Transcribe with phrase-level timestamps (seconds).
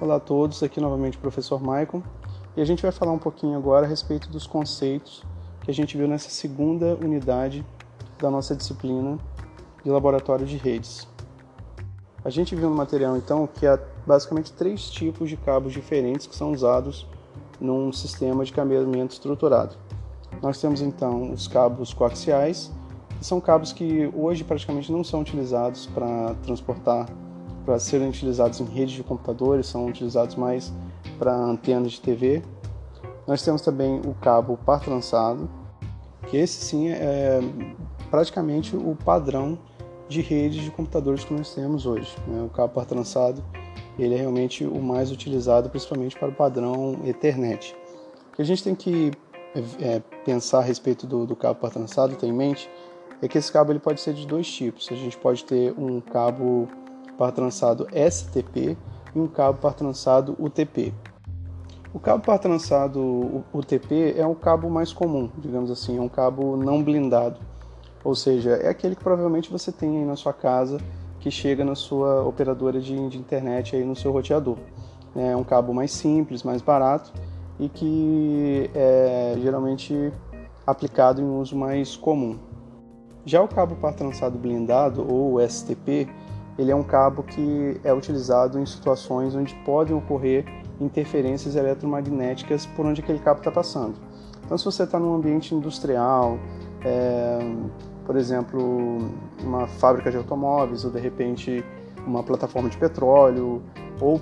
[0.00, 2.02] Olá a todos, aqui novamente o professor Maicon
[2.56, 5.22] e a gente vai falar um pouquinho agora a respeito dos conceitos
[5.62, 7.62] que a gente viu nessa segunda unidade
[8.18, 9.18] da nossa disciplina
[9.84, 11.06] de laboratório de redes.
[12.24, 16.34] A gente viu no material então que há basicamente três tipos de cabos diferentes que
[16.34, 17.06] são usados
[17.60, 19.76] num sistema de cabeamento estruturado.
[20.40, 22.72] Nós temos então os cabos coaxiais,
[23.18, 27.06] que são cabos que hoje praticamente não são utilizados para transportar
[27.70, 30.72] para serem utilizados em redes de computadores, são utilizados mais
[31.20, 32.42] para antenas de TV.
[33.28, 35.48] Nós temos também o cabo par trançado,
[36.26, 37.38] que esse sim é
[38.10, 39.56] praticamente o padrão
[40.08, 42.12] de redes de computadores que nós temos hoje.
[42.26, 42.42] Né?
[42.42, 43.40] O cabo par trançado
[43.96, 47.76] ele é realmente o mais utilizado, principalmente para o padrão Ethernet.
[48.32, 49.12] O que a gente tem que
[49.80, 52.68] é, pensar a respeito do, do cabo par trançado, ter em mente,
[53.22, 54.88] é que esse cabo ele pode ser de dois tipos.
[54.90, 56.66] A gente pode ter um cabo
[57.20, 58.78] par trançado STP
[59.14, 60.94] e um cabo par trançado UTP.
[61.92, 66.56] O cabo par trançado UTP é um cabo mais comum, digamos assim, é um cabo
[66.56, 67.38] não blindado.
[68.02, 70.78] Ou seja, é aquele que provavelmente você tem aí na sua casa
[71.18, 74.56] que chega na sua operadora de, de internet aí no seu roteador.
[75.14, 77.12] É um cabo mais simples, mais barato
[77.58, 80.10] e que é geralmente
[80.66, 82.38] aplicado em uso mais comum.
[83.26, 86.08] Já o cabo par trançado blindado ou STP
[86.60, 90.44] ele é um cabo que é utilizado em situações onde podem ocorrer
[90.78, 93.94] interferências eletromagnéticas por onde aquele cabo está passando.
[94.44, 96.38] Então, se você está num ambiente industrial,
[96.84, 97.38] é,
[98.04, 98.98] por exemplo,
[99.42, 101.64] uma fábrica de automóveis, ou de repente
[102.06, 103.62] uma plataforma de petróleo,
[103.98, 104.20] ou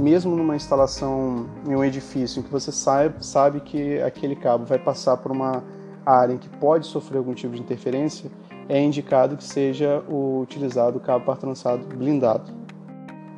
[0.00, 4.78] mesmo numa instalação em um edifício em que você sabe, sabe que aquele cabo vai
[4.78, 5.64] passar por uma
[6.06, 8.30] área em que pode sofrer algum tipo de interferência,
[8.68, 12.52] é indicado que seja utilizado o cabo par trançado blindado.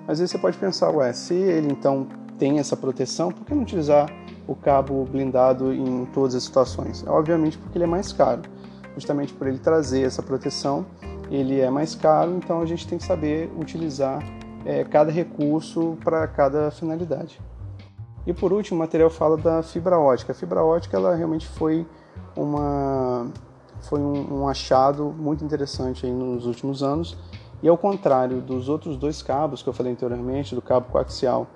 [0.07, 2.07] Às vezes você pode pensar, ué, se ele então
[2.39, 4.11] tem essa proteção, por que não utilizar
[4.47, 7.05] o cabo blindado em todas as situações?
[7.07, 8.43] É, obviamente porque ele é mais caro.
[8.95, 10.87] Justamente por ele trazer essa proteção,
[11.31, 14.23] ele é mais caro, então a gente tem que saber utilizar
[14.65, 17.41] é, cada recurso para cada finalidade.
[18.27, 20.33] E por último, o material fala da fibra ótica.
[20.33, 21.87] A fibra ótica ela realmente foi
[22.37, 23.27] uma
[23.89, 27.17] foi um, um achado muito interessante nos últimos anos.
[27.63, 31.47] E ao contrário dos outros dois cabos que eu falei anteriormente, do cabo coaxial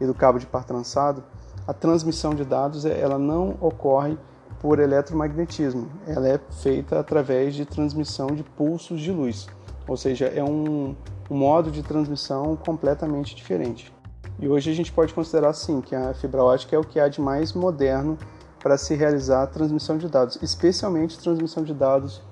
[0.00, 1.22] e do cabo de par trançado,
[1.66, 4.16] a transmissão de dados ela não ocorre
[4.60, 9.46] por eletromagnetismo, ela é feita através de transmissão de pulsos de luz,
[9.86, 10.96] ou seja, é um,
[11.30, 13.92] um modo de transmissão completamente diferente.
[14.40, 17.08] E hoje a gente pode considerar sim que a fibra ótica é o que há
[17.08, 18.16] de mais moderno
[18.60, 22.22] para se realizar a transmissão de dados, especialmente transmissão de dados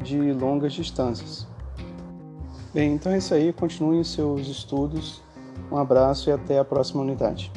[0.00, 1.46] de longas distâncias.
[2.72, 3.52] Bem, então é isso aí.
[3.52, 5.22] Continuem seus estudos.
[5.70, 7.52] Um abraço e até a próxima unidade.